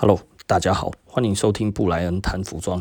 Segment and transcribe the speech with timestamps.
[0.00, 2.80] Hello，大家好，欢迎收听布莱恩谈服装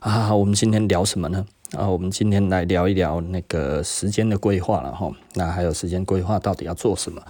[0.00, 0.34] 啊。
[0.34, 1.46] 我们今天聊什么呢？
[1.70, 5.08] 啊，我们今天来聊一聊那个时间的规划了哈。
[5.34, 7.22] 那还有时间规划到底要做什么？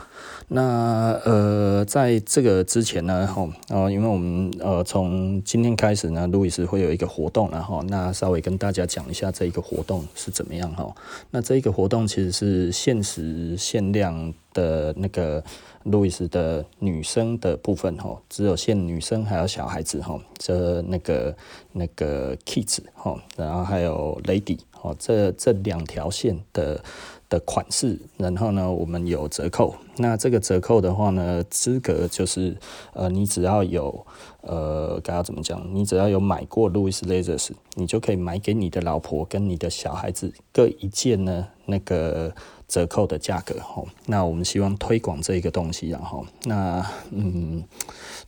[0.49, 10.91] 那呃，在这个之前呢，哈，呃，因为我们呃从今天开始呢，路易斯会有一个活动，然后那稍微跟大家讲一下这一个活动是怎么样哈。
[11.31, 15.45] 那这一个活动其实是限时限量的那个。
[15.87, 21.37] 路易斯的女生的部分哈，只有限女生还有小孩子哈，这那个
[21.73, 26.83] 那个 kids 哈，然后还有 lady 哈，这这两条线的
[27.29, 29.77] 的款式，然后呢，我们有折扣。
[29.97, 32.57] 那这个折扣的话呢，资格就是
[32.93, 34.05] 呃，你只要有
[34.41, 35.65] 呃，该要怎么讲？
[35.73, 42.35] 你只要有买过路易斯 Leathers，你就可以买给你的老婆跟你的小孩子各一件呢，那个。
[42.69, 47.63] 折扣的价格吼，那我们希望推广这一个东西，然后那嗯，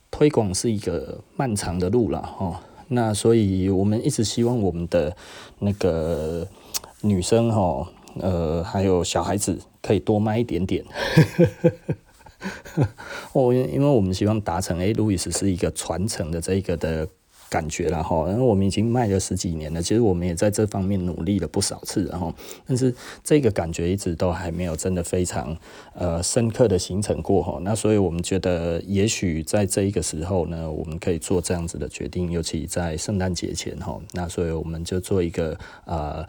[0.09, 2.55] 推广是一个漫长的路了吼，
[2.87, 5.15] 那所以我们一直希望我们的
[5.59, 6.47] 那个
[7.01, 7.87] 女生哈，
[8.19, 10.85] 呃，还有小孩子可以多卖一点点，
[13.33, 17.07] 哦，因为我们希望达成，诶，路易斯是一个传承的这一个的。
[17.49, 22.33] 感觉了哈，然后我们已经卖了十几年了，其实我们也在这方面努力了不少次，然后，
[22.65, 25.57] 但是这个感觉一直都还没有真的非常
[25.93, 36.25] 呃深刻的形成过哈，那所以我们觉得也许在这一个时候呢，我们可以做这样子的决定，尤其在圣诞节前哈，那所以我们就做一个呃。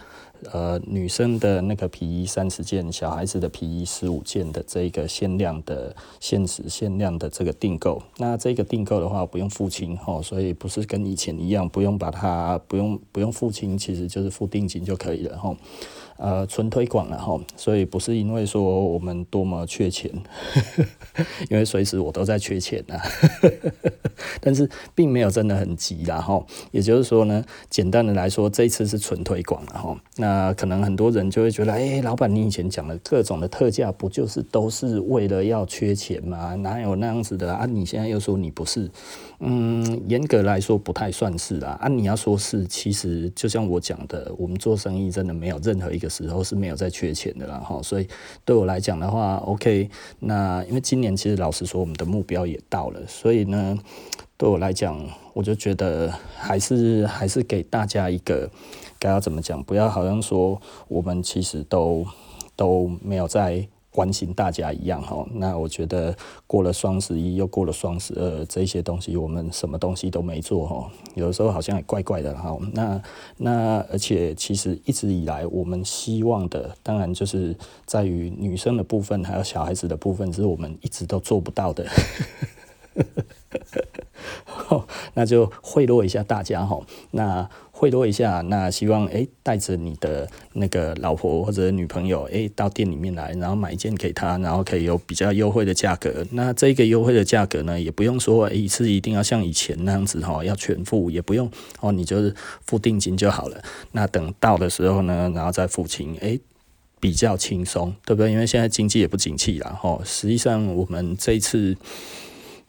[0.53, 15.55] 呃，女生的那个皮衣三十件，小孩子的皮衣十五件的这个限量的、限时限量的这个订购，那这个订购的话不用付清哈，所以不是跟以前一样，不用把它不用不用付清，其实就是付定金就可以了哈。
[16.21, 20.13] 呃，纯推广了哈，所以不是因为说我们多么缺钱，
[21.49, 23.01] 因为随时我都在缺钱呐，
[24.39, 26.45] 但是并没有真的很急啦哈。
[26.73, 29.97] 也就是说呢，简单的来说，这一次是纯推广了哈。
[30.17, 36.55] 那可能很多人就会觉得，哎、老板，你以前讲的各种的特价，不就是都是为了要缺钱吗？
[36.57, 37.65] 哪有那样子的啊？
[37.65, 38.91] 你现在又说你不是，
[39.39, 41.79] 嗯，严格来说不太算是啦。
[41.81, 46.10] 啊，你要说是，其实就像我讲的，我们做生意真的没有任何一个。
[46.11, 48.09] 时候是没有在缺钱的啦，哈，所以
[48.45, 49.89] 对我来讲的话，OK，
[50.19, 53.79] 那因为今年其实老实说，我们的目标也到了，所以呢，
[54.37, 55.01] 对我来讲，
[55.33, 58.51] 我就觉得还是还是给大家一个
[58.99, 62.05] 该要怎么讲，不要好像说我们其实都
[62.57, 63.69] 都没有在。
[63.91, 72.57] 关心大家一样哈，那我觉得过了双十一又过了双十二，这些东西我们什么东西都没做哈，有的时候好像也怪怪的哈。
[72.73, 73.03] 那
[73.37, 81.85] 那而且其实一直以来我们希望的，当然就是在于女生的部分还有小孩子的部分，是我们一直都做不到的。
[85.15, 86.81] 那就贿赂一下大家哈，
[87.11, 87.49] 那
[87.81, 96.23] 贿赂一下，那希望诶带着你的那个老婆或者女朋友诶到店里面来，然后买一件给她，然后可以有比较优惠的价格。
[96.33, 102.35] 那这个优惠的价格呢，也不用说一次一定要像以前那样子哈，要全付，也不用哦，你就是
[102.67, 103.63] 付定金就好了。
[103.93, 106.39] 那等到的时候呢，然后再付清，诶
[107.01, 108.31] 比较轻松，对不对？
[108.31, 109.99] 因为现在经济也不景气了哈。
[110.05, 111.75] 实际上我们这一次。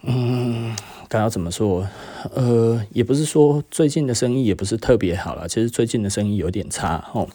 [0.03, 0.75] 嗯，
[1.11, 1.85] 该要怎么说？
[2.33, 7.27] 呃，也不是说最近的生意也不是特别好了，其实最近的生意有点差哦。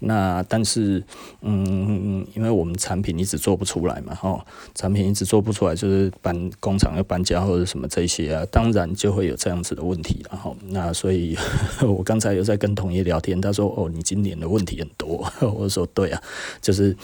[0.00, 1.00] 那但是，
[1.42, 10.52] 嗯，因为我们产品一直做不出来嘛，哈，产品一直做不出来，就是搬工厂要搬家或者什么这些啊，当然就会有这样子的问题了哈。
[10.70, 11.38] 那所以，
[11.86, 15.24] 我刚才有在跟同业聊天，他说：“哦，你今年的问题很多。
[15.54, 16.20] ”我说：“对啊，
[16.60, 16.96] 就是。”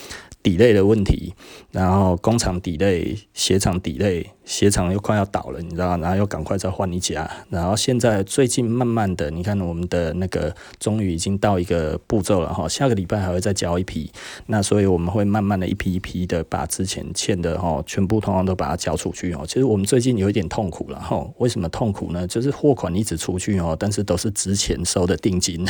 [0.47, 1.35] 底类的问题，
[1.73, 14.09] 然后工厂底类鞋厂底类鞋厂又快要倒了，你知道，然后又赶快再换一家，然后现在最近慢慢的，你看我们的那个终于已经到一个步骤了哈，下个礼拜还会再交一批，
[14.47, 19.43] 那所以我们会慢慢的一批一批的把之前欠的哈全部通通都把它交出去哦。
[19.49, 22.25] 其实我们最近有一点痛苦了哈，为什么痛苦呢？
[22.29, 25.65] 就是货款一直出去哦，但是都是之前收的定金，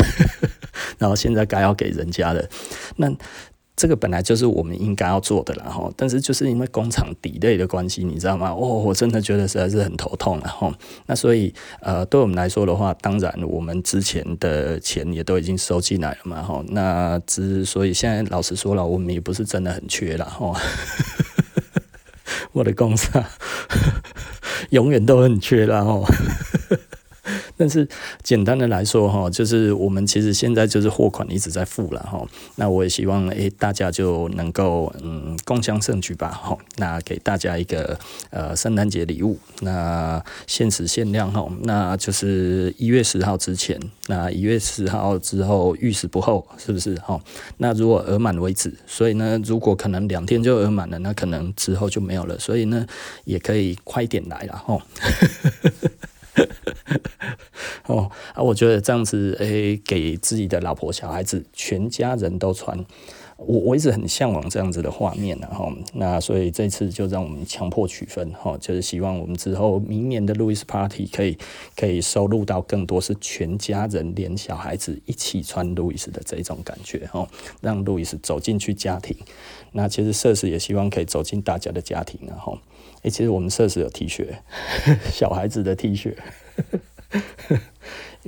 [0.99, 2.47] 然后现在该要给人家的
[2.97, 3.11] 那。
[3.77, 8.49] 这个本来就是我们应该要做的了哈，但是就是因为工厂底类的关系，你知道吗？
[8.49, 10.73] 哦，我真的觉得实在是很头痛了哈。
[11.05, 16.65] 那所以呃，对我们来说的话，当然我们之前的钱也都已经收进来了嘛哈。
[16.69, 20.59] 那之所以现在老实说了，我们也不是真的很缺了哈。
[22.53, 23.23] 我的工厂
[24.71, 26.09] 永远都很缺了哈。
[27.57, 27.87] 但是
[28.23, 32.25] 简单的来说哈，就是我们其实现在就是货款一直在付了哈。
[32.57, 36.57] 那我也希望诶、大家就能够嗯共襄盛举吧哈。
[36.77, 37.99] 那给大家一个
[38.31, 47.21] 呃圣诞节礼物，那限时限量哈，那就是一月十号之前，那一月十号之后逾时不候，是不是哈？
[47.59, 52.87] 那如果额满为止，所以呢，如果可能两天就额满了，那可能之后就没有了，所以呢，
[53.25, 54.79] 也可以快点来了哈。
[57.87, 62.85] 哦啊，我觉得这样子，诶、给自己的老婆、小孩子、全家人都穿，
[63.37, 71.39] 我我一直很向往这样子的画面，然后那所以这次就让我们强迫取分，哈，就是希望我们之后明年的路易斯 Party 可以
[71.77, 77.27] 可以收录到更多是全家人连小孩子一起穿路易斯的这种感觉，哈，
[77.61, 79.17] 让路易斯走进去家庭。
[79.73, 82.59] 那其实设施也希望可以走进大家的家庭，然后。
[83.11, 84.27] 其实我们设施有 T 恤，
[85.13, 86.15] 小孩子的 T 恤，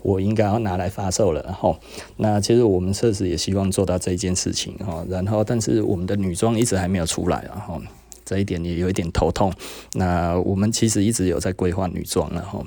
[0.02, 1.42] 我应该要拿来发售了。
[1.42, 1.78] 然后，
[2.16, 5.04] 那其实我们设施也希望做到这一件事情哈。
[5.08, 7.80] 然后，但是我们的女装一直还没有出来，然后
[8.24, 9.52] 这一点也有一点头痛。
[9.94, 12.64] 那我们其实一直有在规划女装，然后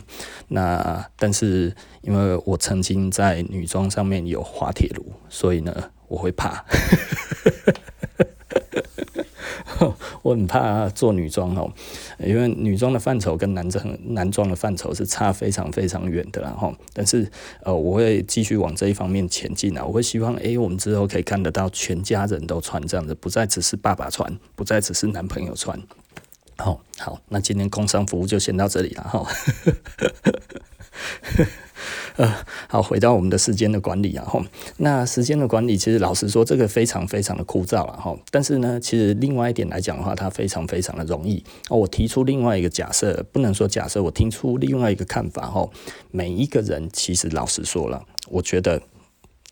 [0.49, 6.65] 那但是因为我曾经在女装上面有滑铁卢，所以呢，我会怕。
[10.21, 11.71] 我很怕做女装哦，
[12.19, 17.29] 因为女装的范畴跟男装男装的范畴是差非常非常远的，然后，但是
[17.63, 19.83] 呃，我会继续往这一方面前进啊。
[19.85, 25.79] 我会希望，诶，我们之后可以看得到全家人都穿这样子，不再只是爸爸穿，不再只是男朋友穿。
[26.57, 29.25] 好，好，那今天工商服务就先到这里了哈。
[32.17, 34.39] 呃，好，回到我们的时间的管理啊，哈，
[34.77, 38.15] 那时间的管理其实老实说，这个非常非常的枯燥了哈。
[38.29, 41.43] 但是呢，其实另外一点来讲的话，它非常非常的容易。
[41.69, 45.67] 哦，我提出另外一个假设，不能说假设，我听出另外一个看法哈。
[46.11, 48.81] 每一个人其实老实说了，我觉得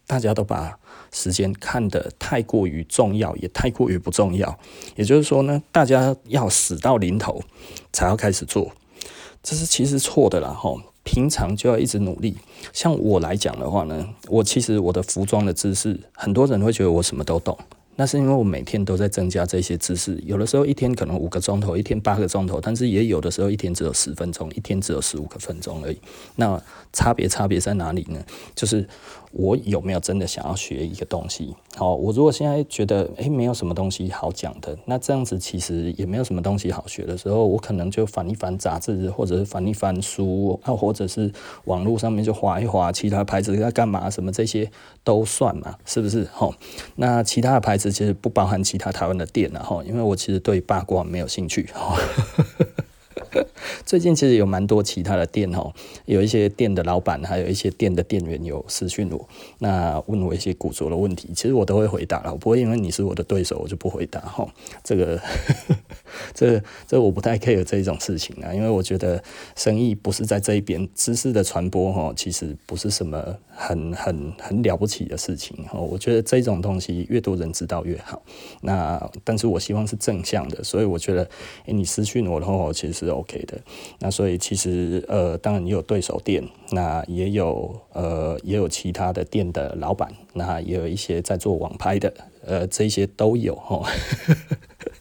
[0.06, 0.78] 大家都把
[1.12, 4.60] 时间看得太过于重要，也太过于不重要。
[4.96, 7.42] 也就是说呢，大家要死到临头
[7.92, 8.74] 才要开始做，
[9.42, 10.76] 这是其实错的啦，哈。
[11.12, 12.38] 平常就要一直努力。
[12.72, 17.58] 像我来讲的话呢，我其实我的服装的知识，很多人会觉得我什么都懂。
[17.96, 20.22] 那是因为我每天都在增加这些知识。
[20.24, 26.00] 有的时候一天可能五个钟头，一天八个钟头，但是也有的时候一天只有十分钟，一天只有十五个分钟而已。
[26.36, 26.62] 那
[26.94, 28.24] 差别差别在哪里呢？
[28.54, 28.88] 就是。
[29.32, 31.56] 我有没有真的想要学一个东西？
[31.76, 41.32] 好，我如果现在觉得诶没有什么东西好讲的，那这样子其实也没有什么东西好学的时候，我可能就翻一翻杂志，或者是翻一翻书，啊，或者是
[41.66, 44.70] 网络上面就滑一滑其他牌子在干嘛，什么这些
[45.04, 46.28] 都算嘛，是不是？
[46.32, 46.54] 好，
[46.96, 51.70] 那其他的牌子其实不包含其他台湾的店啊，哈，因为我其实对八卦没有兴趣。
[53.86, 55.74] 最近其实有蛮多其他的店哦，
[56.06, 59.28] 有一些店的老板，还有一些店的店员有私讯我，
[59.60, 64.48] 那问我一些古着的问题，其实我都会回答了，我不会因为你是我的对手，我就不回答哈。
[64.84, 65.20] 这个，
[66.34, 69.22] 这这我不太 care 这种事情啊，因为我觉得
[69.56, 75.80] 生意不是在这一边，知识的传播哈，其实不是什么很很很了不起的事情哈。
[75.80, 78.22] 我觉得这种东西越多人知道越好。
[78.62, 81.24] 那但是我希望是正向的，所以我觉得，
[81.66, 83.58] 欸，你私讯我的话，其实是 OK 的。
[84.00, 92.14] 那所以其实呃，当然你有对手店，那也有呃，也有其他的店的老板，那也有一些在做网拍的，
[92.46, 93.84] 呃，这些都有哈，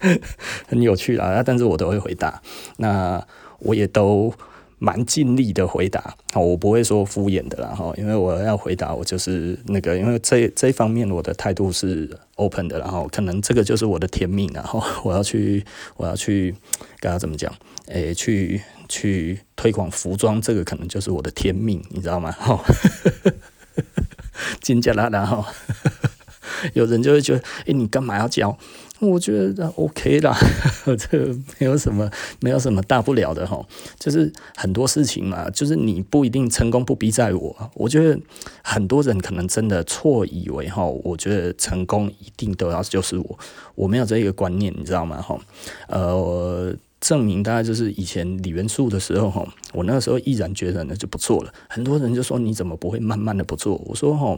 [0.67, 1.43] 很有趣啦。
[1.45, 2.41] 但是我都会回答，
[2.77, 3.25] 那
[3.59, 4.33] 我也都
[4.79, 15.65] 蛮尽力的回答，我不会说敷衍的啦哈，因为我要回答，我就是那个，因为这这方面我的态度是 open 的，然后可能这个就是我的天命，然后 我要去，
[15.97, 16.55] 我要去，
[17.01, 17.53] 跟他怎么讲？
[17.87, 22.31] 诶、去去推广服装，这个可能就是我的天命，你知道吗？
[22.33, 22.63] 哈，
[24.61, 25.45] 金加拉拉哈，
[26.75, 28.57] 有人就会觉得，诶、你干嘛要教？
[29.01, 30.37] 我觉得 OK 啦，
[30.99, 31.27] 这
[31.59, 33.61] 没有什么，没有什么大不了的哈。
[33.99, 37.71] 就是很多事情嘛，就是你不一定成功不必在我。
[37.75, 38.19] 我觉得
[38.63, 43.39] 很多人可能真的错以为哈，我觉得成功一定都要就是我，
[43.75, 45.23] 我没有这个观念，你知道吗？
[45.23, 45.39] 哈，
[45.89, 46.75] 呃。
[47.01, 51.55] 证明大概就是以前李元素的时候哈，我那个时候毅然决然的就不做了。
[51.69, 53.81] 很多人就说，你怎么不会慢慢的不做？
[53.87, 54.37] 我说哈，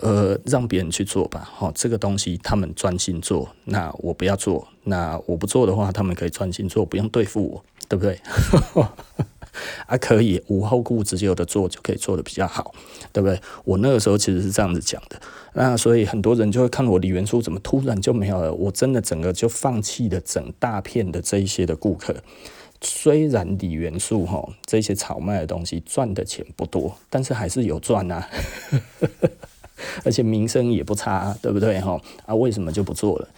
[0.00, 8.20] 呃，让别人去做吧，哈，这个东西他们专心做，那我不要做，那我不做的话，他们可以专心做，不用对付我，对不对？
[9.86, 12.72] 啊，可以无后顾之忧的做，就可以做得比较好，
[13.12, 13.40] 对不对？
[13.64, 15.20] 我那个时候其实是这样子讲的，
[15.54, 22.14] 那所以很多人就会看我李元素怎么突然就没有了，我真的整个就放弃了整大片的这一些的顾客，
[22.80, 28.28] 虽然锂元素哈这些炒卖的东西赚的钱不多，但是还是有赚啊，
[30.04, 32.00] 而且名声也不差，对不对哈？
[32.26, 33.28] 啊，为什么就不做了？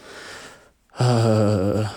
[0.97, 1.89] 呃，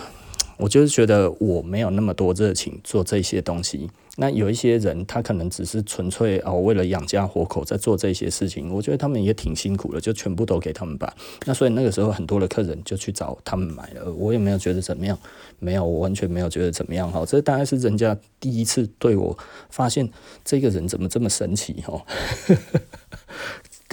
[0.57, 3.91] 我就是觉得我没有那么多热情做这些东西。
[4.17, 8.73] 那有一些人，他可能只是纯粹哦，为了养家活口在做这些事情。
[8.73, 11.13] 我觉得他们也挺辛苦的，就全部都给他们吧。
[11.47, 14.13] 那所以那个时候，很多的客人就去找他们买了。
[14.13, 15.19] 我也没有觉得怎么样，
[15.59, 17.27] 没有，我完全没有觉得怎么样哈。
[17.27, 19.37] 这大概是人家第一次对我
[19.69, 20.09] 发现
[20.45, 22.01] 这个人怎么这么神奇哈。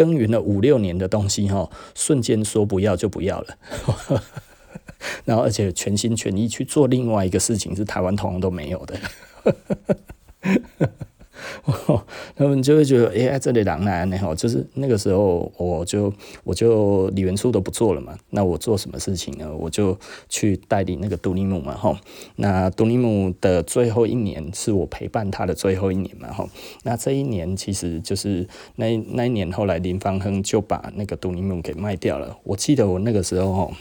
[0.02, 3.56] 耕耘了五六年的东西哈，瞬间说不要就不要了。
[5.26, 9.00] 然后而且全心全意去做另外一个事情，是台湾同行都没有的。
[12.36, 14.18] 他们就会觉得，哎、这里狼来呢？
[14.18, 16.12] 哈，就是那个时候，我就
[16.44, 18.18] 我就李元素都不做了嘛。
[18.32, 19.48] 那我做什么事情呢？
[19.56, 19.96] 我就
[20.28, 21.76] 去代理那个杜立木嘛。
[21.76, 22.00] 哈，
[22.38, 26.34] 那杜立木的最后一年是我陪伴他的最后一年嘛。
[26.34, 26.50] 哈，
[26.84, 32.38] 那这一年其实就是那那一年，后来林方亨就把那个杜立木给卖掉了。
[32.44, 33.72] 我记得我那个时候，哈，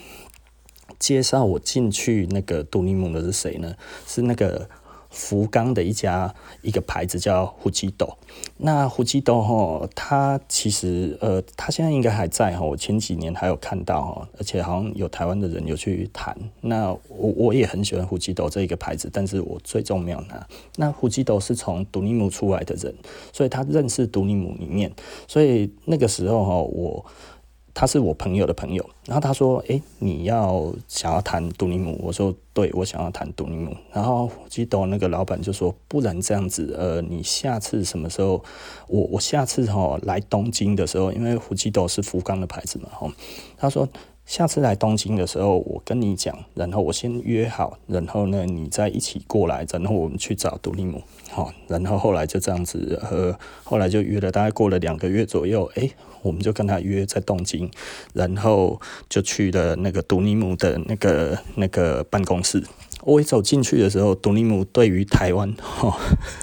[0.98, 3.74] 介绍我进去那个杜立木的是谁呢？
[4.06, 4.68] 是那个。
[5.10, 8.16] 福冈的一家一个牌子叫胡姬豆，
[8.56, 12.64] 那胡姬豆哈，它其实呃，它现在应该还在哈。
[12.64, 16.36] 我前几年还有看到哈，而且好像有台湾的人有去谈。
[16.60, 20.46] 那我我也很喜欢胡姬豆这一个牌子，但是我最终没有拿。
[20.76, 22.94] 那胡姬豆是从独立木出来的人，
[23.32, 24.92] 所以他认识独立木里面，
[25.26, 27.04] 所以那个时候哈，我。
[27.80, 38.44] 他是我朋友的朋友，然后他说：“诶、你要想要谈杜尼姆？”我说：“对，我想要谈杜尼姆。”然后记得那个老板就说：“不然这样子，呃，你下次什么时候？
[38.86, 43.10] 我我下次哈来东京的时候，因为富士豆是福冈的牌子嘛，哈。”
[43.56, 43.88] 他说
[44.30, 55.90] ：“下次来东京的时候，我跟你讲，然后我先约好，然后呢，你再一起过来，然后我们去找独立姆。”好，然后后来就这样子，呃，后来就约了，大概过了两个月左右，诶。
[56.22, 57.68] 我们就跟他约在东京，
[58.12, 62.62] 然后就去了那个独立姆的那个那个办公室。
[63.02, 65.96] 我一走进去的时候，独立姆对于台湾哦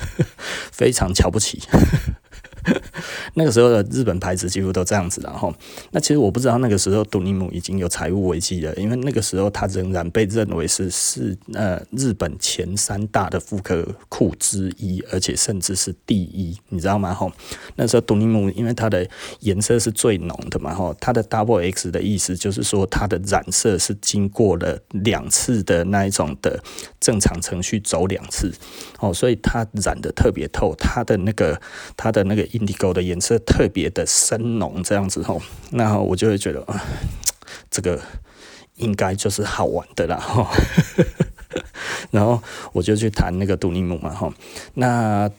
[0.73, 1.61] 非常瞧不起。
[3.35, 5.53] 那个时候的日本牌子几乎都这样子然后。
[5.91, 17.13] 那其实我不知道那个时候杜尼姆已经有财务危机了，因为那个时候它仍然被认为是是呃日本前三大的复刻库之一，而且甚至是第一，你知道吗？
[17.13, 17.31] 哈，
[17.75, 19.07] 那时候杜尼姆因为它的
[19.39, 26.61] 颜色是最浓的嘛，哈，它的 Double X 的意思就是说它的染色是经过了两次的那一种的
[26.99, 28.51] 正常程序走两次，
[28.99, 31.61] 哦，所以它染得特别透，它的那个
[31.95, 32.45] 它的那个。
[32.57, 35.41] Indigo 的颜色特别的深浓，这样子吼，
[35.71, 36.83] 那我就会觉得啊，
[37.69, 37.99] 这个
[38.75, 40.47] 应该就是好玩的啦吼，
[42.11, 42.41] 然后
[42.73, 44.33] 我就去弹那个独立木嘛吼，
[44.75, 45.31] 那。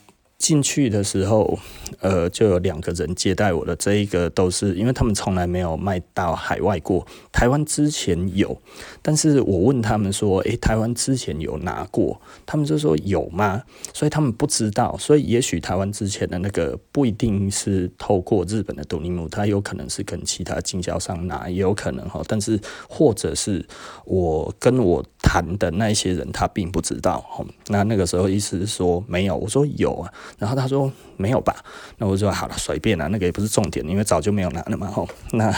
[0.49, 1.59] 进去的时候，
[2.01, 3.77] 呃，就有两个人接待我的。
[3.77, 8.59] 这一个都是因为他们从来没有卖到海外过，台湾之前有，
[9.03, 13.63] 但是我问他们说，诶，台湾之前有拿过，他们就说有吗？
[13.93, 23.63] 所以他们不知道，所以也许台湾之前的那个不一定是透过日本的独立木，它有可能是跟其他经销商拿，也有可能哈，但是或者是
[24.07, 27.23] 我跟我谈的那些人，他并不知道，
[27.67, 30.11] 那那个时候意思是说没有，我说有啊。
[30.39, 31.57] 然后他说没有吧，
[31.99, 34.87] 那我说好了，随便了，那个也不是重点，因为早就没有拿了嘛。
[34.87, 35.53] 吼，那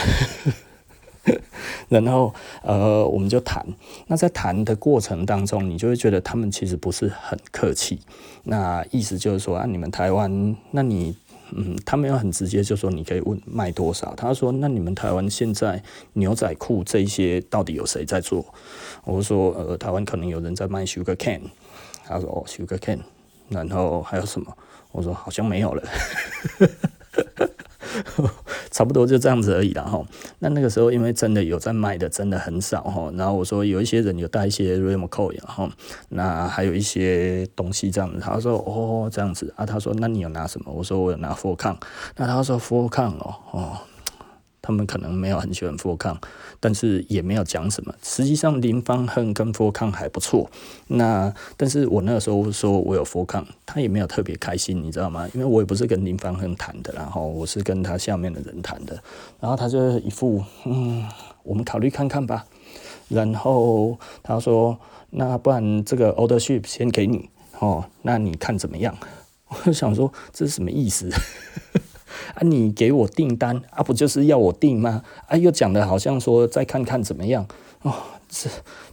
[1.91, 3.65] 然后呃，我们就谈。
[4.07, 8.01] 那在谈的过程当中，你就会觉得他们其实不是很客气。
[8.45, 11.15] 那意思就是说啊，你们台湾，那你
[11.53, 14.15] 嗯，他没有很直接就说你可以问卖多少。
[14.15, 15.83] 他说那你们台湾现在
[16.15, 18.43] 牛仔裤这一些到底有谁在做？
[19.05, 21.43] 我说呃，台湾可能有人在卖 Sugar Cane。
[22.07, 23.01] 他说哦，Sugar Cane。
[23.51, 24.57] 然后还有什么？
[24.93, 25.83] 我说好像没有了，
[28.71, 30.03] 差不多就这样子而已了哈。
[30.39, 33.11] 那那个时候因为真的有在卖的，真的很少哈。
[33.15, 35.69] 然后我说有一些人有带一些 Ramaco 然后
[36.09, 38.19] 那还有一些东西这样子。
[38.21, 40.73] 他说哦这样子啊，他说那你有拿什么？
[40.73, 41.77] 我说我有拿 forcam。
[42.17, 43.79] 那他说 Volcom 哦哦。
[44.63, 46.19] 他们可能没有很喜欢富康，
[46.59, 47.95] 但是也没有讲什么。
[48.03, 50.51] 实际上林方亨跟富康还不错。
[50.89, 55.29] 那但是我那个时候说我有富康，他也没有特别开心，你知道吗？
[55.35, 59.03] 因为我也不是跟林方亨谈的，然后我是跟他下面的人谈的。
[59.41, 61.09] 然后他就一副嗯，
[61.43, 62.45] 我们考虑看看吧。
[63.09, 64.79] 然后他说，
[65.11, 68.97] 那不然这个 order ship 先给你哦，那你看怎么样？
[69.67, 71.11] 我想说这是什么意思？
[72.41, 75.03] 啊，你给我订单啊，不就是要我订吗？
[75.27, 77.47] 啊，又讲的好像说再看看怎么样
[77.83, 77.93] 哦，
[78.31, 78.49] 是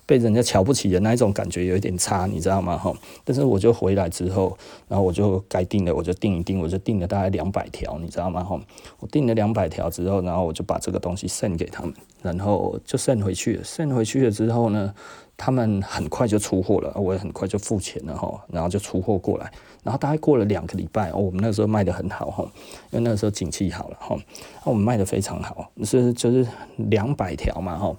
[0.06, 2.78] 被人家瞧不起的那一种感觉有一点差，你知道吗？
[2.78, 4.58] 哈，但是我就回来之后，
[4.90, 8.44] 然后我就该订的我就订一订，我就订了大概两百条，你知道吗？
[8.44, 8.60] 哈，
[9.00, 14.94] 我订了两百条之后，然后我就把这个东西 send 给他们，然后就 send 回去了送回去了之后呢，
[15.38, 19.52] 他们很快就出货了，我也很快就付钱了哈，然后就出货过来，
[19.88, 22.44] 然后大概过了两个礼拜哦，我们那时候卖得很好哈，
[22.92, 24.18] 因为那个时候景气好了哈，
[24.66, 26.46] 那我们卖得非常好，是就是
[26.90, 27.96] 两百条嘛哈。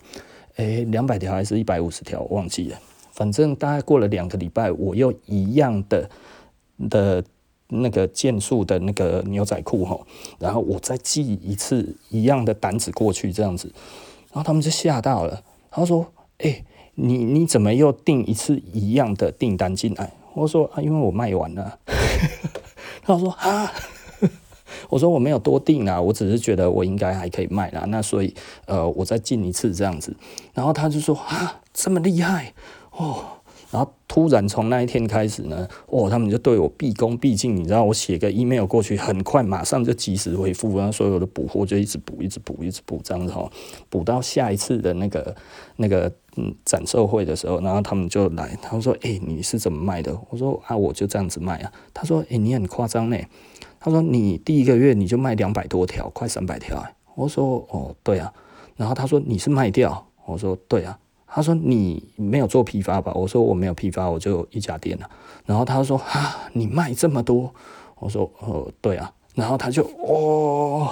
[0.57, 2.79] 诶，两百条还是一百五十条，忘记了。
[3.13, 6.11] 反正大概过了两个礼拜，我又一样的
[6.91, 7.25] 的
[7.69, 9.99] 那个件数的那个牛仔裤哈，
[10.39, 13.73] 然后我再寄一次一样的单子过去，这样子，
[14.31, 15.43] 然后他们就吓到了。
[15.71, 16.07] 他说
[16.45, 16.67] ：“诶，
[16.97, 21.79] 你你怎么又订一次一样的订单进来？”我说：“啊，因为我卖完了。
[23.03, 23.73] ”他说：“啊。
[24.91, 28.35] ”我说我没有多订啊，我只是觉得我应该还可以卖啦，那所以
[28.67, 30.17] 呃，我再进一次这样子，
[30.55, 32.55] 然后他就说啊，这么厉害
[32.93, 33.41] 哦，
[33.71, 43.49] 然后突然从那一天开始呢，哦，他们就对我毕恭毕敬，你知道，我写个 email 过去，很快马上就及时回复，然后所有的补货就一直补，一直补，一直补这样子哈，
[43.89, 45.37] 补到下一次的那个
[45.77, 50.13] 那个嗯展售会的时候，然后他们就来，他们说，哎，你是怎么卖的？
[50.31, 51.73] 我说啊，我就这样子卖啊。
[51.95, 53.17] 他说，哎，你很夸张呢。
[53.79, 58.33] 他说：“你第一个月你就卖两百多条，快三百条哎。”我说：“哦，对啊。”
[58.75, 60.99] 然后他说：“你是卖掉？”我说：“对啊。”
[61.31, 65.09] 他说：“你没有做批发吧？”我说：“我没有批发，我就一家店了。”
[65.47, 67.53] 然后他说：“啊，你卖这么多？”
[68.01, 70.91] 我说：“哦，对啊。”然后他就哦，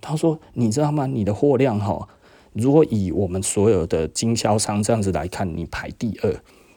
[0.00, 1.06] 他说：“你知道吗？
[1.06, 2.06] 你的货量哈，
[2.52, 6.36] 如果以我们所有的经销商这样子来看，你排第二。”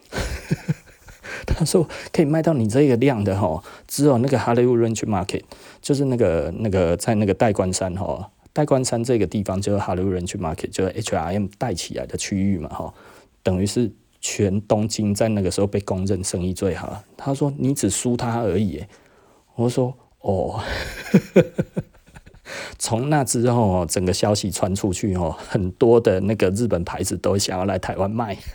[1.46, 5.44] 他说可以卖到你这个量的哈，只有那个 Hollywood Ranch Market，
[5.82, 12.94] 就是那个那个在那个代官山哈，代官山这个地方就是 Hollywood Ranch Market，就是 HRM 带起来的区域嘛哈，
[13.42, 13.92] 等于是
[14.22, 17.04] 全东京在那个时候被公认生意最好。
[17.18, 18.86] 他说你只输他而已，
[19.56, 20.62] 我说哦，
[22.78, 28.38] 从那之后整个消息传出去哦，很多的那个日本牌子都想要来台湾卖。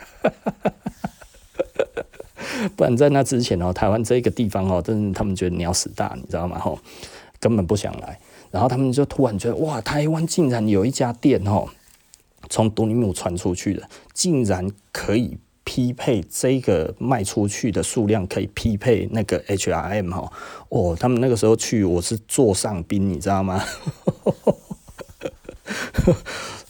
[2.76, 6.58] 不然在那之前哦，台湾这个地方哦，真的他们觉得鸟屎大，你知道吗？
[6.58, 6.78] 吼，
[7.40, 8.18] 根本不想来。
[8.50, 11.66] 然后他们就突然觉得，哇，台湾竟然有一家店哦，
[12.48, 20.32] 从多尼姆传出去的，竟然可以匹配这个卖出去的数量，可以匹配那个 HRM 哈。
[20.70, 23.62] 哦，他们那个时候去，我是座上宾，你知道吗？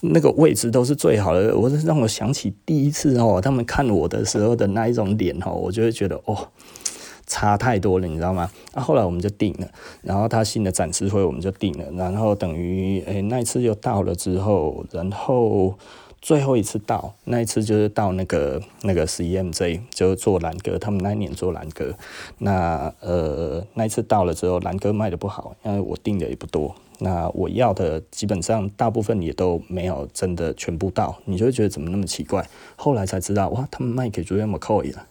[0.01, 6.49] 那个位置都是最好的，我是让我想起第一次哦，他们看我的时候的那一种脸哦，我就会觉得哦，
[7.29, 8.51] 差太多了，你知道吗？
[8.75, 9.69] 那、啊、后来我们就定了，
[10.03, 15.79] 然后他新的展示会我们就定了，然后等于诶那一次就到了之后，然后
[16.21, 21.95] 最后一次到那一次就是到那个那个 CMJ 就做兰哥，他们那一年做兰哥，
[22.39, 26.75] 那呃那一次到了之后，兰哥卖的不好，因为我订的也不多。
[27.01, 32.45] 那我要的基本上大部分也都没有真的全部到，你就会觉得怎么那么奇怪？
[32.75, 35.07] 后来才知道，哇，他们卖给 Joel McCoy 了。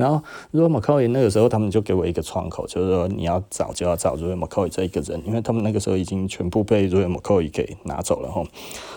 [0.00, 8.42] 然后如果 m c o y 那个时候他们就给我一个窗口，就是说你要找就要找 Joel McCoy 这一个人，因为他们那个时候已经全部被 Joel McCoy 给拿走了哈。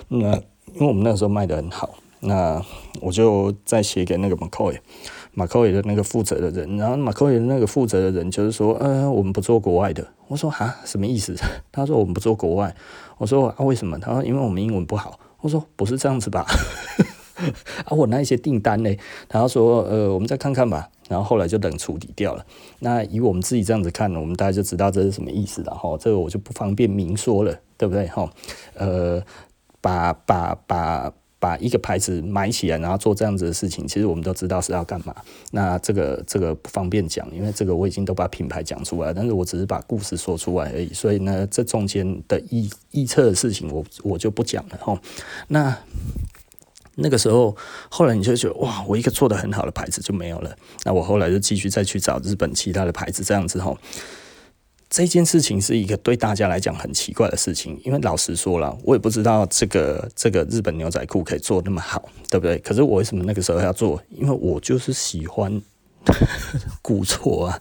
[0.08, 0.34] 那
[0.74, 1.90] 因为我们那个时候卖得很好，
[2.22, 2.64] 那
[3.02, 4.78] 我就再写给那个 McCoy。
[5.36, 10.08] 马科伟的那个负责的人，然后马科伟的那个负责的人就是说，呃，我们不做国外的。
[10.28, 11.36] 我说啊，什么意思？
[11.72, 12.76] 他说我们不做国外。
[13.18, 13.98] 我说啊，为什么？
[13.98, 15.20] 他说因为我们英文不好。
[15.42, 16.46] 我说不是这样子吧？
[17.86, 18.96] 啊，我那一些订单呢？
[19.32, 20.88] 然后说呃，我们再看看吧。
[21.08, 22.46] 然后后来就冷处理掉了。
[22.80, 25.98] 那以我们自己这样子看呢，我们大家就知道这是什么意思了哈。
[26.00, 28.30] 这个我就不方便明说了，对不对哈？
[28.76, 29.22] 呃，
[29.82, 31.14] 把把把。
[31.44, 35.14] 把一个牌子买起来，然后做这样子的事情，其实我们都知道是要干嘛。
[35.52, 40.94] 那这个这个不方便讲，因为这个我已经都把品牌讲出来，但是我只是把故事说出来而已。
[40.94, 44.98] 所以呢，这中间的预预测的事情我，我我就不讲了哈。
[45.50, 45.78] 那
[46.96, 47.56] 那个时候，
[47.90, 50.56] 后来你就觉得哇，我一个做得很好的牌子就没有了。
[50.84, 53.76] 那我后来就继续再去找日本其他的牌子，这样子哈。
[54.90, 62.60] 这件事情是一个对大家来讲很奇怪的事情，因为老实说了，我也不知道这个这个日本牛仔裤可以做那么好，对不对？
[62.60, 64.00] 可是我为什么那个时候要做？
[64.12, 65.60] 因为我就是喜欢
[66.84, 67.60] 古着啊，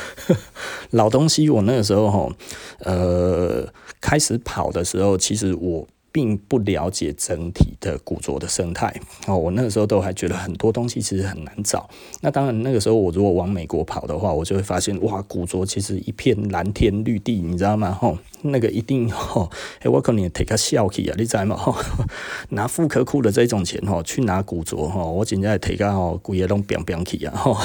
[0.92, 1.48] 老东西。
[1.48, 2.36] 我那个时候哈，
[2.80, 3.66] 呃，
[3.98, 5.88] 开始跑的时候，其实我。
[6.16, 8.90] 并不了解整体的古着的生态
[9.26, 9.36] 哦。
[9.36, 11.86] 我那个时候都还觉得很多东西其实很难找。
[12.22, 17.92] 那当然，那个时候我如果往美国跑的话，我就会发现哇，古着其实一片蓝天绿地，你知道吗？
[17.92, 19.50] 吼，那个一定吼，
[19.80, 21.58] 哎，我可能 take 个笑气啊，你知道吗？
[22.48, 27.58] 拿复刻裤的这种钱吼，去拿古着吼，我真正 take 个吼，贵的拢变变去啊，吼。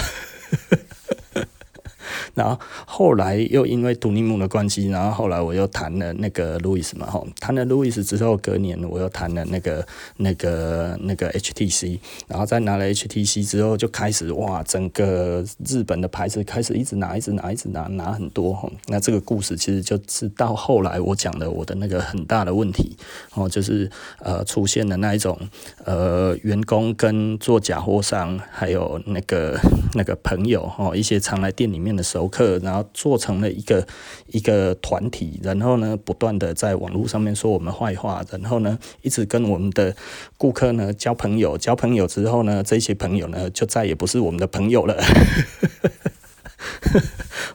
[2.33, 9.85] 然后后来又因为杜尼姆的关系，然后后来我又谈了那个路易斯嘛，吼，谈了路易斯之后，隔年我又谈了那个
[10.17, 18.71] 那个那个 HTC，然后再拿了 HTC 之后，就开始哇，整个日本的牌子开始一直拿，一直拿，一直拿，拿很多吼。
[18.87, 22.95] 那这个故事其实就是到后来我讲的我的那个很大的问题
[23.33, 23.89] 哦，就是
[24.19, 25.37] 呃出现了那一种
[25.83, 29.59] 呃员工跟做假货商还有那个
[29.93, 32.20] 那个朋友哦，一些常来店里面的时候。
[32.21, 33.87] 游客，然后做成了一个
[34.27, 39.95] 一个团体，然后呢，不断的在网络上面说我们坏话，然后呢，一直跟我们的
[40.37, 44.95] 顾客呢交朋友，交朋友之后呢，这些朋友呢就再也不是我们的朋友了。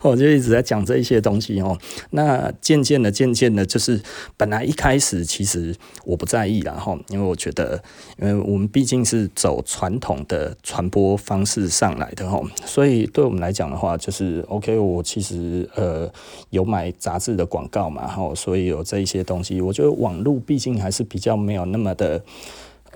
[0.02, 1.76] 我 就一直在讲这一些东西哦。
[2.10, 4.00] 那渐渐的，渐渐的，就是
[4.36, 7.82] 本来一开始其实我不在意啦哈，因为我觉得，
[8.18, 14.78] 因为我们毕竟是走传统的传播方式上来的哈，所以对我们来讲的话，就是 OK。
[14.78, 16.10] 我其实呃
[16.50, 22.22] 有买杂志的广告嘛哈，所以有这一些东西，我觉得网络毕竟还是比较没有那么的。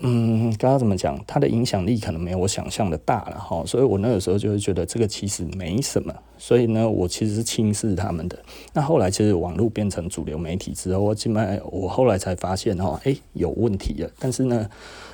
[0.02, 1.22] 嗯，刚刚怎么讲？
[1.26, 8.38] 它的影响力可能没有我想象的大了哈，所以我那个时候就会觉得这个其实没什么，所以呢，我其实是轻视他们的。
[8.72, 14.10] 那后来其实网络变成主流媒体之后，我基本上我后来才发现哈，哎，有问题了。
[14.18, 14.68] 但是呢，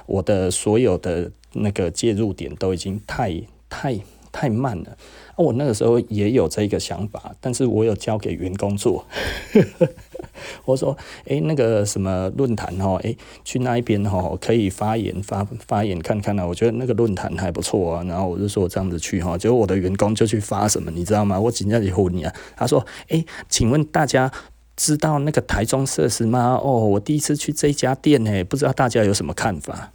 [0.06, 3.34] 我的所有的那个介入点都已经太
[3.68, 3.98] 太
[4.30, 4.96] 太慢了。
[5.36, 9.04] 我那个时候也有这个想法，但是我有交给员工做。
[10.64, 16.46] 我说，诶，那个什么论坛哦，诶，去那一边哦，可以发言发发言看看啊。
[16.46, 18.04] 我觉得那个论坛还不错啊。
[18.04, 21.38] 然后我就说这样子去哈，结果我的员工就去发什么，你知道吗？
[21.38, 24.30] 我紧接着问你啊，他说，诶，请问大家
[24.76, 26.58] 知道那个台中设施吗？
[26.62, 29.92] 哦，我第一次去这家店诶，不知道大家有什么看法？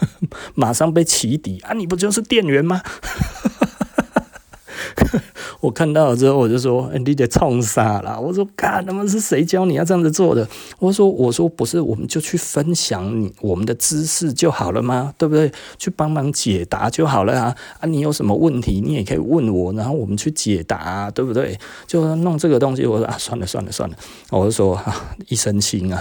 [0.54, 1.72] 马上被起底啊！
[1.72, 2.80] 你不就是店员吗？
[5.60, 15.12] 我看到了之后，我就说：“、你得冲杀啦！”我说：“干，他们是谁教你要这样子做的？”我说：“我说不是，我们就去分享你我们的知识就好了吗？
[15.18, 15.50] 对不对？
[15.76, 17.56] 去帮忙解答就好了啊！
[17.80, 21.58] 啊，你有什么问题，你也可以问我，然后我们去解答、对不对？
[21.86, 23.96] 就弄这个东西。”我说：“啊，算了算了算了。”
[24.30, 26.00] 我就说：“啊，一身轻啊。”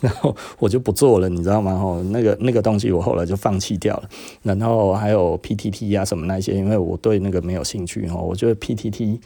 [0.00, 1.78] 然后我就不做了，你知道吗？
[1.78, 4.08] 吼，那个那个东西我后来就放弃掉了。
[4.42, 8.16] 然后还有 PTT 啊什么那些，因为我对那个没有兴趣哦。
[8.16, 9.18] 我觉得 PTT，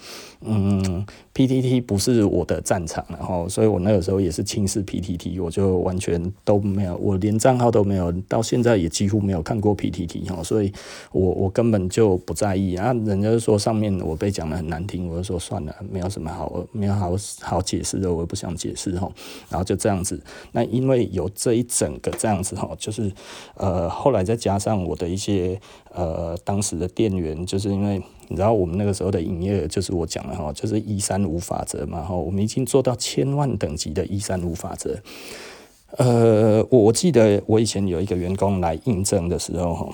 [0.42, 1.06] 嗯。
[1.36, 10.72] PTT 不是我的战场，然后，所以我那个时候也是轻视 PTT，我就完全都没有，我连账号都没有，到现在也几乎没有看过 PTT 哈，所以
[11.12, 12.94] 我我根本就不在意啊。
[13.04, 19.06] 人家说上面我被讲得很难听，我就说算了，没有什么好，没有好好解释的，我也不想解释哈。
[19.50, 20.18] 然后就这样子，
[20.52, 23.12] 那因为有这一整个这样子哈，就是
[23.56, 25.60] 呃后来再加上我的一些
[25.96, 28.00] 呃当时的店员，就是因为。
[28.28, 34.98] 你知道我们那个时候的营业额就是我讲的哈，就是一三五法则嘛哈，我们已经做到千万等级的一三五法则。
[35.96, 39.88] 呃，我记得我以前有一个员工来印证的时候哈，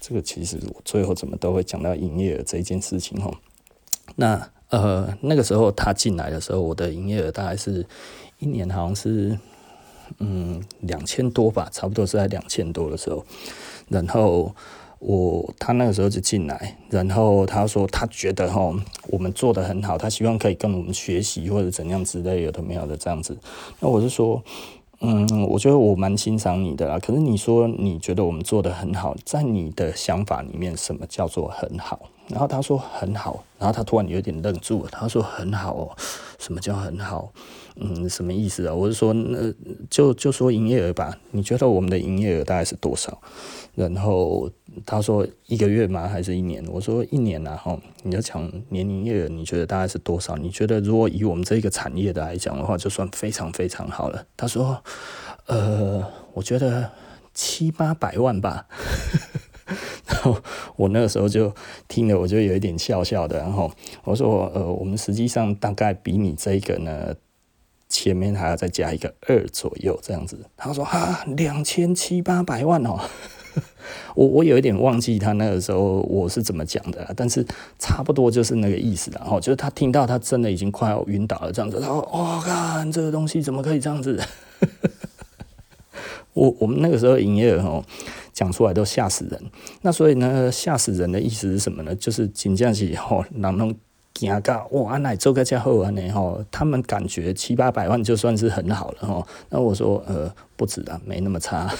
[0.00, 3.30] 这个其实最后怎么都会讲到营业额这一件事情哈。
[4.16, 7.84] 那呃那个时候他进来的时候，我的营业额大概是
[8.38, 9.38] 一年好像是
[10.18, 13.22] 嗯两千多吧，差不多是在两千多的时候，
[13.90, 14.54] 然后。
[15.00, 18.72] 我他那个时候就进来，然后他说他觉得哈
[19.08, 23.36] 我们做得很好，他希望可以跟我们学习或者怎样之类有的没有的这样子。
[23.80, 24.42] 那我就说，
[25.00, 26.98] 嗯，我觉得我蛮欣赏你的啦。
[26.98, 31.98] 可是你说你觉得我们做得很好，在你的想法里面，什么叫做很好？
[32.28, 34.88] 然后他说很好，然后他突然有点愣住了。
[34.92, 35.96] 他说很好哦，
[36.38, 37.32] 什么叫很好？
[37.82, 38.74] 嗯，什么意思啊？
[38.74, 39.52] 我是说，那
[39.88, 41.16] 就就说营业额吧。
[41.30, 43.18] 你觉得我们的营业额大概是多少？
[43.74, 44.50] 然后
[44.84, 46.06] 他说一个月吗？
[46.06, 46.62] 还是一年？
[46.70, 47.56] 我说一年啊。
[47.56, 50.36] 哈，你要讲年营业额，你觉得大概是多少？
[50.36, 54.26] 你觉得如果以我们这个产业的来讲的话，就算非常非常好了。
[54.36, 54.82] 他说，
[55.46, 56.90] 呃，我觉得
[57.32, 58.66] 七八百万吧。
[60.06, 60.36] 然后
[60.76, 61.50] 我那个时候就
[61.88, 63.38] 听了，我就有一点笑笑的。
[63.38, 63.72] 然后
[64.04, 67.14] 我说，呃，我们实际上大概比你这个呢。
[67.90, 73.00] 前面还要再加一个二左右这样子，他说啊，两千七八百万哦，
[74.14, 77.44] 我我有一点忘记他那个时候我是怎么讲的，但是
[77.78, 84.18] 差不多就是那个意思，然后就是他听到他真的已经快要晕倒了这样子，他说：“哦，看这个东西怎么可以这样子？”
[86.32, 87.84] 我我们那个时候营业额哦，
[88.32, 89.50] 讲出来都吓死人。
[89.82, 91.92] 那所以呢，吓死人的意思是什么呢？
[91.96, 93.74] 就是真正是吼，人拢
[94.14, 99.26] 惊到哇，安来做个这好安尼吼，他们感觉七八百万就算是很好了吼。
[99.48, 101.72] 那我说呃，不止啊，没那么差，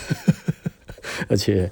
[1.28, 1.70] 而且。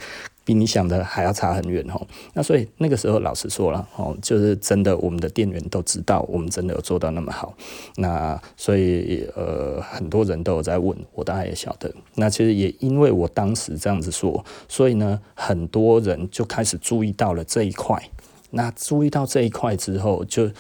[0.49, 2.07] 比你想的还要差很远哦。
[2.33, 7.55] 那所以那个时候老实说了哦，就是真的，我们的店员都知道我们真的有做到那么好。
[7.97, 11.93] 那所以呃，很多人都有在问我，大概也晓得。
[12.15, 18.03] 那其实也因为我当时这样子说，所以呢，很多人就开始注意到了这一块。
[18.51, 20.51] 那注意到这一块之后，就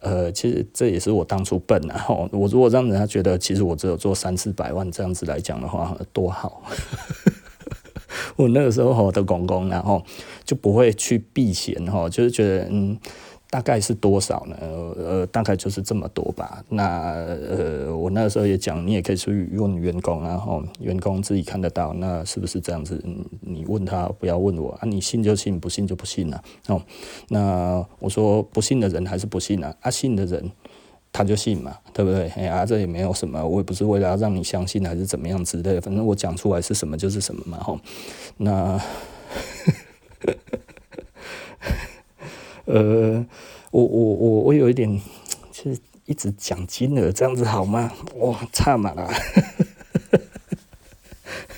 [0.00, 2.06] 呃，其实这也是我当初笨然啊。
[2.30, 6.62] 我如果让人家觉得其实我只有做三四百万这样子来讲的话，多好。
[8.36, 10.02] 我那个时候吼的公公，然后
[10.44, 12.98] 就不会去避嫌吼，就是觉得嗯，
[13.50, 14.56] 大概是多少呢？
[14.60, 16.62] 呃，大概就是这么多吧。
[16.68, 23.02] 那呃，我那时候也讲，你也可以去问员工啊，吼，员工自己看得到，那是不是这样子？
[23.40, 26.42] 你问他，不要问我啊，你信就信，不信就不信了。
[26.66, 26.82] 哦，
[27.28, 30.50] 那我说不信的人还是不信啊，啊，信的人。
[31.10, 32.28] 他就信嘛，对不对？
[32.36, 37.80] 哎呀，这也没有什么，我也不是为了要让你相信还是怎么样之类的，反正我讲出来是什么就是什么嘛，吼。
[38.36, 38.78] 那，
[42.68, 43.24] 呃，
[43.70, 45.00] 我我我我有一点，
[45.50, 47.90] 就是一直讲金额这样子好吗？
[48.16, 49.08] 哇，差嘛啦。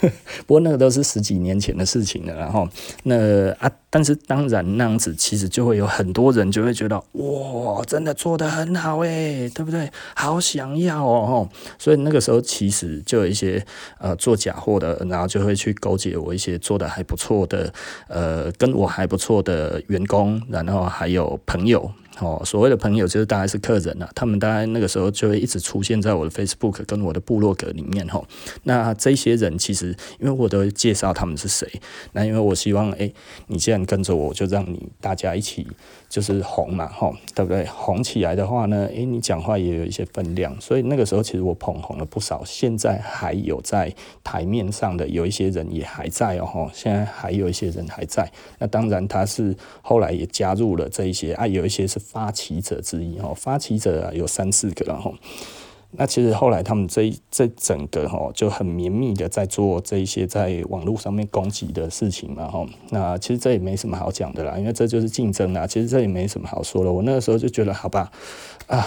[0.46, 2.68] 不过那个都是十几年前的事情了，然后
[3.04, 9.90] 那啊，但是当然那样子，其实就会有很多人就会觉得哇，真的做得很好诶，对不对？
[10.14, 13.64] 好想要哦，所以那个时候其实就有一些
[13.98, 17.72] 呃做假货的，然后就会去勾结我一些做得还不错的
[18.08, 21.90] 呃跟我还不错的员工，然后还有朋友。
[22.20, 28.22] 哦，所谓的朋友就是大概是客人啊，他们大概那个时候就会一直出现在我的 Facebook 跟我的部落格里面哦。
[28.64, 31.66] 那这些人其实因为我都介绍他们是谁，
[32.12, 33.14] 那因为我希望诶、
[33.46, 35.66] 你既然跟着我，就让你大家一起
[36.10, 37.64] 就是红嘛吼，对不对？
[37.64, 42.42] 红起来的话呢，诶、你讲话也有一些分量，所以那个时候其实我捧红了不少。
[42.44, 43.90] 现在还有在
[44.22, 48.30] 台面上的有一些人也还在哦吼，现在还有一些人还在。
[48.58, 51.98] 那当然他是后来也加入了这一些啊，有一些是。
[52.10, 55.14] 发起者之一哈，发起者有三四个然后，
[55.92, 66.92] 那其实后来他们这这整个哈就很绵密的在做这一些在网络上面攻击的事情嘛哈，那其实这也没什么好讲的啦，因为这就是竞争啦，其实这也没什么好说的。
[66.92, 68.10] 我那个时候就觉得好吧，
[68.66, 68.84] 啊，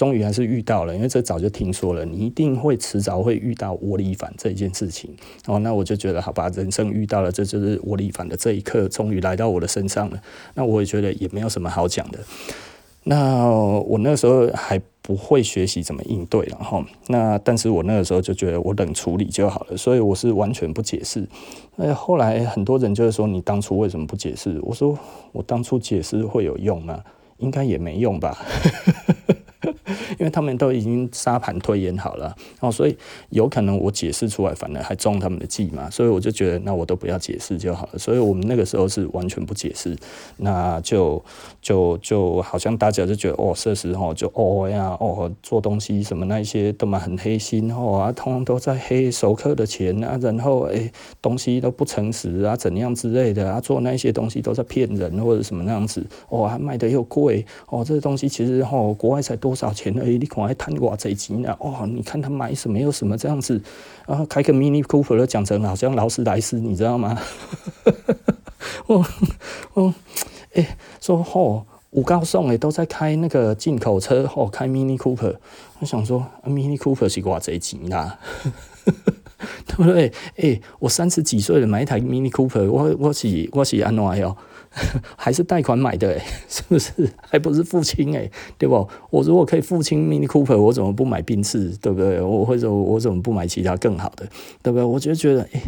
[0.00, 5.14] 终于还是遇到了，因为这早就听说了，你一定会迟早会遇到窝里反这一件事情
[5.46, 10.18] 哦，那我就觉得好吧，人生遇到了，这就是窝里反的这一刻，终于来到我的身上了。
[10.54, 12.18] 那我也觉得也没有什么好讲的。
[13.04, 21.28] 那我那时候还不会学习怎么应对，然后那但是我那个时候就觉得我冷处理就好了，所以我是完全不解释。
[21.76, 24.58] 那后来很多人就是说，你当初为什么不解释？
[24.62, 24.98] 我说
[25.32, 27.04] 我当初解释会有用吗？
[27.36, 28.38] 应该也没用吧。
[30.20, 32.94] 因为他们都已经沙盘推演好了，哦，所以
[33.30, 37.98] 有可能我解释出来，反而还中他们的计嘛，所以我就觉得那我都不要解释就好了。
[37.98, 39.96] 所以我们那个时候是完全不解释，
[40.36, 41.24] 那就
[41.62, 59.90] 就就好像大家就觉得哦，设施哦，就哦呀哦，做东西什么那些都嘛很黑心哦啊，通通都在黑熟客的钱啊，然后诶、东西都不诚实啊，怎样之类的啊，做那些东西都在骗人或者什么那样子，哦，还卖的又贵哦，这些东西其实哦，国外才多少钱？
[60.10, 61.56] 哎，你看还贪多少钱呢？
[61.60, 63.60] 哦，你看他买什么又什么这样子，
[64.06, 67.18] 然后开个 Mini Cooper 讲成好像劳斯莱斯，你知道吗？
[68.86, 69.04] 哦
[69.74, 69.94] 哦，
[70.54, 75.36] 哎、说吼，五高送哎，都在开那个进口车，吼、哦，开 Mini Cooper，
[75.78, 78.18] 我想说、Mini Cooper 是多少钱啦？
[79.66, 80.08] 对不对？
[80.36, 84.36] 哎、欸，我三十几岁了，买一台 Mini Cooper，我我是我是安怎样？
[85.16, 86.92] 还是贷款买的，欸， 是不是？
[87.20, 88.88] 还不是付清诶，对不？
[89.10, 91.76] 我如果可以付清 Mini Cooper，我怎么不买宾士？
[91.82, 92.20] 对不对？
[92.20, 94.24] 我或者我怎么不买其他更好的？
[94.62, 94.84] 对不对？
[94.84, 95.60] 我就觉得，诶，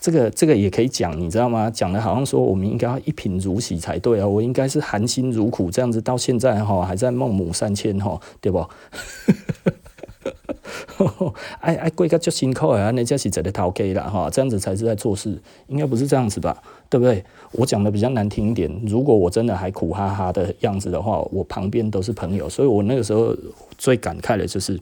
[0.00, 1.70] 这个这个也可以讲，你知道吗？
[1.70, 8.66] 讲的好像说我们应该要一贫如洗才对啊，我应该是含辛茹苦这样子，到现在哈还在孟母三迁哈，对不？
[11.60, 16.60] 爱 爱贵个就辛苦啊，那家是真的逃 K 了哈，这样子才是在做事，应该不是这样子吧？
[16.90, 17.24] 对不对？
[17.52, 23.36] 我讲的比较难听一点，如果我真的还苦哈哈的样子的话，我旁边都是朋友，所以我那个时候
[23.76, 24.80] 最感慨的就是。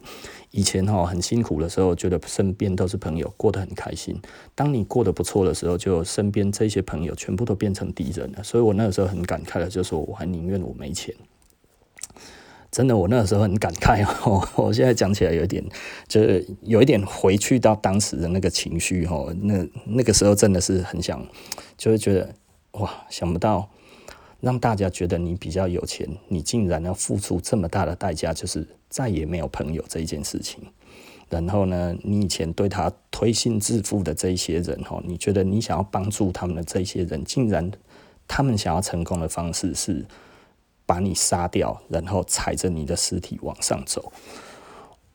[0.51, 4.17] 以前哈很辛苦的时候，觉得身边都是朋友，过得很开心。
[4.55, 8.41] 当你过得不错的时候，就身边这些朋友全部都变成敌人了。
[8.41, 11.13] 所以我那个时候很感慨的，就是说我还宁愿我没钱。
[12.77, 14.47] 真的，我那个时候很感慨 哦。
[14.55, 15.63] 我现在讲起来有点，
[16.07, 19.35] 就是有一点回去到当时的那个情绪哦。
[19.41, 21.25] 那那个时候真的是很想，
[21.75, 22.29] 就是觉得
[22.73, 23.67] 哇，想不到
[24.39, 28.67] 让大家觉得你比较有钱，你竟然要付出这么大的代价，就是。
[28.89, 30.63] 再也没有朋友这一件事情，
[31.29, 37.69] 然后呢，你以前对他推心置腹的这一些人哦，你觉得你想要帮助他们的这些人，竟然
[38.29, 40.05] 他们想要成功的方式是
[40.87, 44.11] 把你杀掉，然后踩着你的尸体往上走。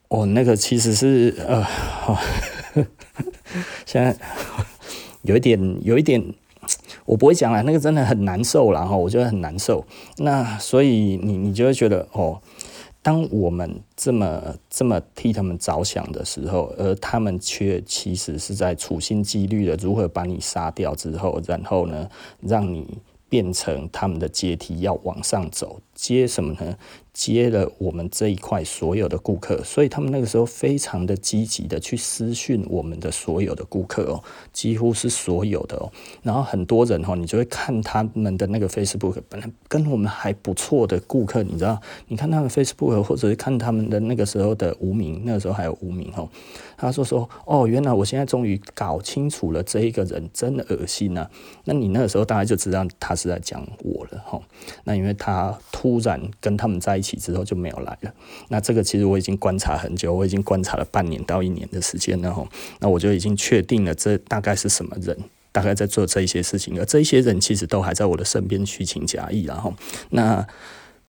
[0.06, 1.66] 哦，那个其实是呃，
[3.84, 4.16] 现在
[5.22, 6.22] 有一点，有一点，
[7.04, 9.84] 我不会讲了，那个真的很难受了哈，我觉得很难受。
[10.18, 12.40] 那所以你你就会觉得哦。
[13.04, 22.08] 当我们这么这么替他们着想的时候，而他们却其实是在处心积虑的如何把你杀掉之后，然后呢，
[22.40, 22.86] 让你
[23.32, 26.76] 变成他们的阶梯要往上走，接什么呢？
[27.12, 35.92] 接了我们这一块所有的顾客，所以他们那个时候非常的积极的去私讯我们的所有的顾客哦，几乎是所有的哦。
[36.22, 46.26] 然后很多人哦，你就会看他们的那个 Facebook，本来跟我们还不错的顾客，你知道，你看他们 Facebook，或者是看他们的那个时候的无名，那个时候还有无名哦。
[46.78, 51.30] 他说说哦，原来我现在终于搞清楚了，这一个人真的恶心啊。
[51.66, 54.40] 那你那个时候大概就知道他是在讲我了哈。
[54.84, 58.14] 那因为他突然跟他们在一起之后就没有来了。
[58.48, 62.46] 那这个其实我已经观察很久，我已经观察了半年到一年的时间了哈。
[62.80, 65.16] 那我就已经确定了这大概是什么人，
[65.50, 69.74] 大概在做这一些事情，而这一些人其实都还在我的身边虚情假意然后
[70.10, 70.46] 那。